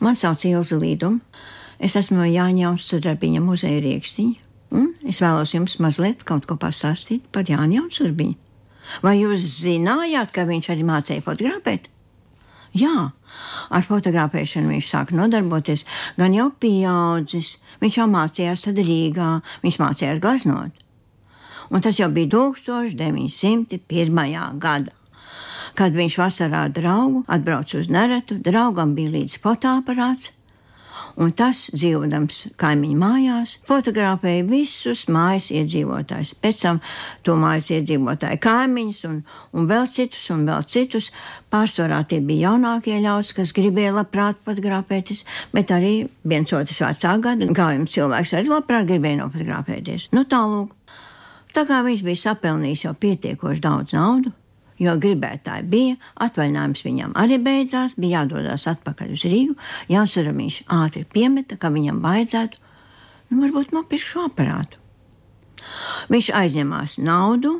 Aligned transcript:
Man 0.00 0.16
sauc 0.16 0.44
Ilza 0.46 0.78
Līduma. 0.78 1.20
Es 1.78 1.94
esmu 1.98 2.18
no 2.18 2.26
Jāņaunas 2.26 2.86
sudrabiņa 2.90 3.40
muzeja 3.42 3.78
rīkstiņa, 3.84 4.46
un 4.74 4.88
es 5.06 5.20
vēlos 5.22 5.52
jums 5.54 5.76
mazliet 5.82 6.24
kaut 6.26 6.48
ko 6.50 6.56
pastāstīt 6.58 7.28
par 7.34 7.46
Jāņaunas 7.46 8.00
sudrabiņu. 8.00 8.34
Vai 9.04 9.14
jūs 9.20 9.44
zinājāt, 9.60 10.32
ka 10.34 10.46
viņš 10.48 10.66
arī 10.74 10.82
mācīja 10.88 11.22
fotografēt? 11.22 11.86
Jā, 12.76 13.12
ar 13.70 13.86
fotografēšanu 13.86 14.68
viņš 14.74 14.90
sāka 14.90 15.16
nodarboties 15.16 15.84
gan 16.18 16.34
jau 16.36 16.50
pieaudzis. 16.60 17.56
Viņš 17.82 17.94
jau 18.00 18.08
mācījās 18.10 18.64
tad 18.66 18.76
Rīgā, 18.82 19.30
viņš 19.62 19.76
mācījās 19.82 20.22
gleznot. 20.24 20.72
Un 21.70 21.78
tas 21.84 21.98
jau 22.00 22.08
bija 22.12 22.28
1901. 22.34 24.58
gadā. 24.58 24.97
Kad 25.74 25.96
viņš 25.98 26.18
vasarā 26.20 26.66
ar 26.68 26.74
draugu 26.74 27.24
atbrauca 27.28 27.78
uz 27.82 27.92
Neretu, 27.92 28.38
draugam 28.40 28.94
bija 28.96 29.12
līdzi 29.18 29.40
fotoaparāts, 29.42 30.32
un 31.18 31.32
tas, 31.36 31.64
dzīvodams 31.74 32.54
kaimiņu 32.60 32.98
mājās, 32.98 33.56
fotografēja 33.68 34.46
visus 34.48 35.06
mājas 35.12 35.50
iedzīvotājus. 35.54 36.34
Pēc 36.42 36.62
tam 36.62 36.80
to 37.26 37.34
mājas 37.40 37.70
iedzīvotāju 37.74 38.40
kaimiņus 38.44 39.02
un, 39.08 39.20
un 39.52 39.68
vēl 39.70 39.88
citus, 39.94 40.28
un 40.34 40.46
vēl 40.48 40.66
citus. 40.70 41.10
Pārsvarā 41.52 42.02
tie 42.08 42.20
bija 42.24 42.52
jaunākie 42.52 42.98
ļaudis, 43.02 43.34
kas 43.36 43.54
gribēja 43.56 43.96
labprāt 43.98 44.40
fotografēties, 44.46 45.24
bet 45.54 45.74
arī 45.74 45.94
viens 46.28 46.54
otrs 46.54 46.82
vecā 46.84 47.14
gada 47.24 47.50
gājuma 47.60 47.90
cilvēks 47.90 48.36
arī 48.38 48.52
labprāt 48.52 48.90
gribēja 48.90 49.22
nofotografēties. 49.24 50.10
Nu, 50.14 50.26
tālūk. 50.28 50.74
Tā 51.56 51.64
kā 51.66 51.80
viņš 51.82 52.02
bija 52.04 52.20
sapelnījis 52.28 52.84
jau 52.84 52.92
pietiekoši 53.00 53.64
daudz 53.64 53.94
naudas, 53.96 54.34
jo 54.82 54.94
gribētāji 55.02 55.66
bija, 55.70 55.96
atvaļinājums 56.24 56.84
viņam 56.86 57.14
arī 57.18 57.38
beidzās, 57.42 57.96
bija 58.00 58.22
jādodas 58.22 58.66
atpakaļ 58.70 59.14
uz 59.14 59.24
Rīgu. 59.28 59.56
Jānis 59.92 60.18
Uramīšs 60.22 60.66
ātri 60.78 61.04
piemeta, 61.12 61.58
ka 61.60 61.72
viņam 61.74 62.02
vajadzētu, 62.04 62.60
nu, 63.30 63.40
varbūt 63.44 63.74
nopirkt 63.76 64.12
šo 64.12 64.28
aparātu. 64.28 64.80
Viņš 66.12 66.30
aizņemās 66.38 66.98
naudu 67.02 67.58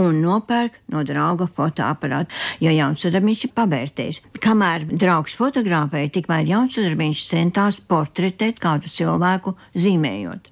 un 0.00 0.20
nopērk 0.22 0.78
no 0.94 1.02
drauga 1.04 1.48
fotoaparātu, 1.56 2.32
jo 2.64 2.72
Jauns 2.72 3.04
Uramīšs 3.08 3.48
ir 3.48 3.52
pavērtējis. 3.56 4.22
Kamēr 4.40 4.86
draugs 4.88 5.36
fotografēja, 5.36 6.14
tikmēr 6.16 6.48
Jauns 6.48 6.78
Uramīšs 6.80 7.26
centās 7.34 7.82
portretēt 7.90 8.62
kādu 8.62 8.88
cilvēku 8.88 9.56
zīmējot. 9.76 10.48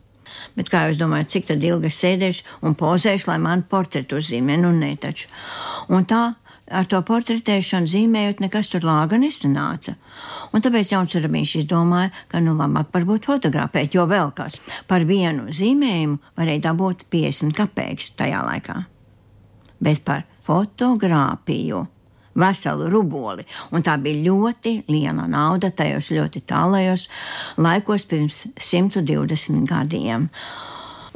Bet 0.58 0.70
kā 0.72 0.86
jūs 0.89 1.00
domājat, 1.00 1.33
cik 1.34 1.55
ilgi 1.56 1.91
es 1.91 2.03
sēdēšu 2.03 2.61
un 2.67 2.77
pozēšu, 2.78 3.31
lai 3.31 3.39
man 3.42 3.64
portretu 3.69 4.19
uzzīmē? 4.20 4.58
Nu, 4.61 4.72
nē, 4.75 4.95
taču. 5.03 5.30
Un 5.92 6.06
tā 6.08 6.22
ar 6.70 6.86
to 6.89 7.00
portretēšanu 7.05 7.89
zīmējot, 7.91 8.42
nekas 8.45 8.70
tur 8.72 8.84
lāga 8.86 9.19
nesanāca. 9.20 9.95
Un 10.53 10.64
tāpēc 10.64 10.92
Jauns 10.92 11.17
Rabīns 11.17 11.55
izdomāja, 11.61 12.12
ka 12.28 12.42
nu 12.45 12.55
labāk 12.58 12.92
varbūt 12.95 13.28
fotografēt, 13.30 13.95
jo 13.97 14.06
vēl 14.08 14.33
kas 14.36 14.58
par 14.91 15.06
vienu 15.08 15.48
zīmējumu 15.55 16.34
varēja 16.39 16.67
dabūt 16.69 17.06
50 17.12 17.56
kapeikas 17.56 18.12
tajā 18.19 18.42
laikā. 18.47 18.80
Bet 19.84 20.02
par 20.05 20.27
fotografiju 20.47 21.86
veselu 22.39 22.89
ruboli, 22.92 23.44
un 23.72 23.84
tā 23.84 23.97
bija 24.03 24.25
ļoti 24.28 24.75
liela 24.89 25.27
nauda 25.31 25.70
tajos 25.70 26.12
ļoti 26.14 26.45
tālajos 26.48 27.08
laikos 27.58 28.06
pirms 28.08 28.47
120 28.56 29.67
gadiem. 29.69 30.28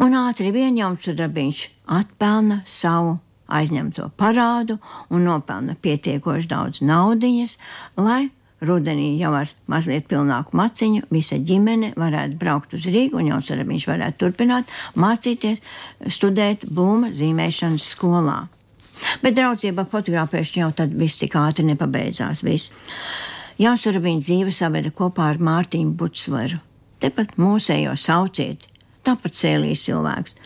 Un 0.03 0.17
ātri 0.19 0.51
vien 0.55 0.77
jauns 0.79 1.07
darbiņš 1.07 1.67
atpelna 1.95 2.63
savu 2.67 3.19
aizņemto 3.53 4.11
parādu 4.19 4.79
un 5.13 5.27
nopelna 5.29 5.77
pietiekoši 5.83 6.49
daudz 6.51 6.81
naudiņas, 6.87 7.59
lai 8.01 8.31
rudenī 8.63 9.17
jau 9.19 9.33
ar 9.37 9.51
mazliet 9.71 10.07
pilnāku 10.11 10.57
maciņu 10.59 11.09
visa 11.13 11.39
ģimene 11.39 11.93
varētu 11.99 12.39
braukt 12.41 12.75
uz 12.79 12.87
Rīgu 12.87 13.21
un 13.21 13.33
Jauns 13.33 13.51
Arabiņš 13.53 13.87
varētu 13.91 14.21
turpināt 14.23 14.75
mācīties, 14.95 15.63
studēt 16.07 16.69
būma 16.71 17.13
zīmēšanas 17.19 17.93
skolā. 17.95 18.45
Bet 19.23 19.37
draudzība 19.39 19.87
fotografēšana 19.93 20.65
jau 20.65 20.73
tad 20.83 20.97
viss 20.99 21.21
tik 21.21 21.37
ātri 21.39 21.67
nepabeidzās. 21.69 22.43
Viss. 22.47 22.73
Jānis 23.61 23.87
Urbīns 23.91 24.27
dzīve 24.27 24.53
saveda 24.55 24.93
kopā 24.97 25.33
ar 25.33 25.41
Mārtiņu 25.43 25.97
Butsleru. 25.99 26.61
Tepat 27.03 27.35
mūsējo 27.41 27.97
sauciet, 27.99 28.69
tāpat 29.07 29.35
cēlīs 29.37 29.83
cilvēks. 29.89 30.37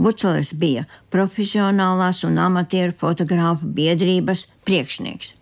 Buclers 0.00 0.54
bija 0.56 0.86
profesionālās 1.12 2.24
un 2.24 2.40
amatieru 2.40 2.96
fotogrāfu 3.00 3.68
biedrības 3.76 4.46
priekšnieks. 4.68 5.34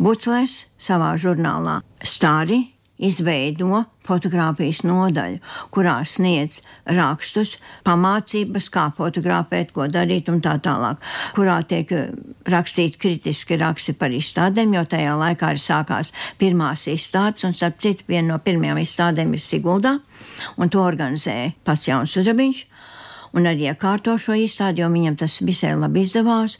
Buclers 0.00 0.64
savā 0.80 1.12
žurnālā 1.20 1.80
Stāri 2.00 2.62
izveido 3.00 3.84
fotografijas 4.06 4.82
nodaļu, 4.86 5.38
kurā 5.74 6.00
sniedz 6.08 6.60
rakstus, 6.88 7.56
pamācības, 7.86 8.70
kā 8.72 8.88
fotografēt, 8.96 9.72
ko 9.76 9.86
darīt 9.92 10.30
un 10.32 10.40
tā 10.44 10.56
tālāk, 10.62 11.02
kurā 11.36 11.60
tiek 11.68 11.92
eh, 11.94 12.08
rakstīti 12.50 13.00
kritiski 13.00 13.60
raksti 13.60 13.94
par 14.00 14.14
izstādēm, 14.16 14.74
jo 14.76 14.84
tajā 14.94 15.14
laikā 15.20 15.52
arī 15.52 15.62
sākās 15.62 16.14
pirmās 16.40 16.86
izstādes, 16.90 17.46
un 17.46 17.56
starp 17.56 17.80
citu 17.82 18.08
viena 18.08 18.34
no 18.34 18.40
pirmajām 18.42 18.82
izstādēm 18.82 19.36
ir 19.36 19.44
Siguldā, 19.44 19.98
un 20.58 20.72
to 20.72 20.82
organizēja 20.84 21.54
pats 21.64 21.88
Jauns 21.88 22.16
Udrabiņš, 22.20 22.64
un 23.36 23.46
arī 23.46 23.70
iekārto 23.70 24.16
šo 24.18 24.36
izstādi, 24.38 24.82
jo 24.82 24.90
viņam 24.90 25.20
tas 25.20 25.38
visai 25.46 25.76
labi 25.78 26.04
izdevās. 26.06 26.58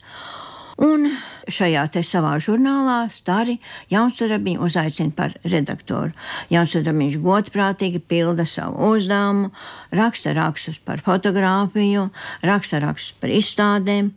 Un 0.80 1.10
šajā 1.52 1.82
te 1.92 2.00
savā 2.06 2.38
žurnālā 2.40 3.02
Stari 3.12 3.58
Jaunsudrabiņu 3.92 4.62
uzaicina 4.64 5.12
par 5.16 5.34
redaktoru. 5.44 6.14
Jaunsudrabiņš 6.52 7.18
godprātīgi 7.20 8.00
pilda 8.00 8.46
savu 8.48 8.94
uzdevumu, 8.94 9.50
raksta 9.92 10.32
rakstus 10.36 10.80
par 10.80 11.02
fotografiju, 11.04 12.06
raksta 12.48 12.80
rakstus 12.80 13.12
par 13.20 13.34
izstādēm, 13.36 14.14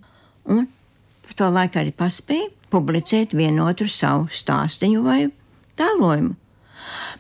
un 0.48 0.70
par 1.26 1.38
to 1.42 1.52
laiku 1.52 1.84
arī 1.84 1.92
paspēja 2.00 2.48
publicēt 2.72 3.36
vienotru 3.36 3.90
savu 3.92 4.32
stāstījumu 4.32 5.04
vai 5.04 5.20
tēlojumu. 5.80 6.38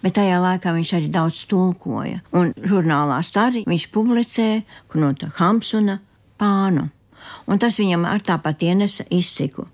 Bet 0.03 0.15
tajā 0.15 0.39
laikā 0.43 0.71
viņš 0.75 0.97
arī 0.97 1.11
daudz 1.11 1.43
tulkoja, 1.51 2.23
un 2.31 2.55
žurnālā 2.63 3.19
Stari 3.27 3.67
viņš 3.67 3.91
publicēja 3.91 4.63
Knuta 4.91 5.31
Hamsuna 5.35 5.99
pānu 6.39 6.89
un 7.47 7.61
tas 7.61 7.79
viņam 7.79 8.05
ar 8.09 8.23
tāpat 8.25 8.63
ienesa 8.67 9.05
izciku. 9.13 9.67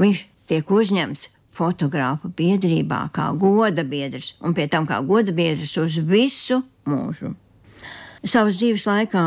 Viņš 0.00 0.22
tiek 0.50 0.70
uzņemts 0.70 1.28
fotogrāfu 1.56 2.30
biedrībā 2.36 3.06
kā 3.16 3.30
goda 3.38 3.84
biedrs, 3.86 4.34
un 4.44 4.54
pie 4.56 4.68
tam 4.68 4.86
kā 4.88 5.00
goda 5.06 5.32
biedrs 5.36 5.76
uz 5.80 5.98
visu 6.04 6.62
mūžu. 6.88 7.32
Savas 8.26 8.58
dzīves 8.58 8.86
laikā, 8.88 9.24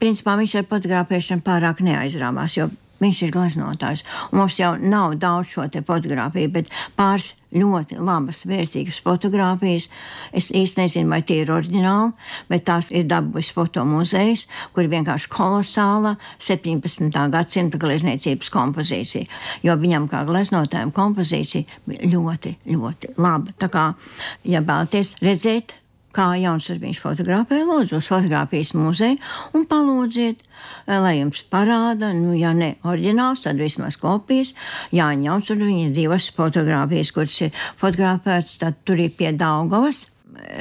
principā, 0.00 0.36
viņš 0.40 0.58
ar 0.60 0.68
fotografēšanu 0.70 1.44
pārāk 1.44 1.82
neaizrāvās, 1.84 2.56
jo 2.58 2.68
Viņš 2.98 3.22
ir 3.22 3.34
gleznotājs. 3.34 4.04
Un 4.32 4.42
mums 4.42 4.58
jau 4.58 4.72
nav 4.80 5.14
daudz 5.22 5.52
šo 5.52 5.66
fotografiju, 5.86 6.50
bet 6.50 6.72
pāris 6.98 7.34
ļoti 7.54 7.96
labas, 8.02 8.42
vērtīgas 8.48 8.98
fotogrāfijas. 9.04 9.88
Es 10.36 10.50
īsti 10.50 10.82
nezinu, 10.82 11.12
vai 11.12 11.22
tie 11.22 11.40
ir 11.44 11.52
oriģināli, 11.54 12.12
bet 12.50 12.66
tās 12.68 12.90
ir 12.90 13.06
dabūjis 13.08 13.52
fotomuzejs, 13.56 14.44
kur 14.74 14.84
ir 14.84 14.92
vienkārši 14.92 15.30
kolosāla 15.32 16.16
17. 16.44 17.08
gadsimta 17.32 17.80
glezniecības 17.80 18.52
kompozīcija. 18.52 19.30
Jo 19.64 19.78
viņam 19.80 20.10
kā 20.10 20.24
gleznotājiem 20.28 20.92
kompozīcija 20.96 22.02
ļoti, 22.10 22.56
ļoti 22.68 23.14
laba. 23.16 23.54
Tā 23.58 23.70
kā, 23.72 23.90
ja 24.44 24.64
vēlaties 24.64 25.16
redzēt, 25.24 25.78
kā 26.18 26.32
jauns 26.40 26.68
viņš 26.82 27.00
fotografē, 27.02 27.62
lūdzu, 27.66 28.00
uz 28.00 28.10
fotografijas 28.10 28.74
muzeju 28.76 29.18
un 29.54 29.66
palūdziet, 29.70 30.42
eh, 30.42 30.98
lai 30.98 31.18
jums 31.20 31.44
parāda, 31.52 32.12
nu, 32.16 32.34
ja 32.38 32.52
ne 32.52 32.74
oriģināls, 32.82 33.44
tad 33.46 33.60
vismaz 33.62 33.98
kopijas. 34.00 34.54
Jā, 34.92 35.10
jauns 35.22 35.50
un 35.54 35.64
viņa 35.66 35.94
divas 35.94 36.30
fotografijas, 36.34 37.12
kuras 37.14 37.40
ir 37.46 37.52
fotografētas, 37.80 38.58
tad 38.58 38.80
tur 38.84 38.98
ir 38.98 39.10
pie 39.10 39.32
Daugavas. 39.32 40.08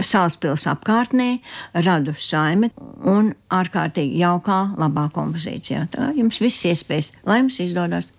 Salaspils 0.02 0.66
apkārtnē, 0.66 1.40
radu 1.86 2.16
saime 2.18 2.72
un 3.06 3.34
ārkārtīgi 3.54 4.18
jaukā, 4.24 4.74
labā 4.80 5.06
kompozīcijā. 5.14 5.84
Tā 5.94 6.12
jums 6.18 6.42
viss 6.42 6.66
iespējas, 6.66 7.12
lai 7.28 7.44
jums 7.44 7.60
izdodas. 7.62 8.10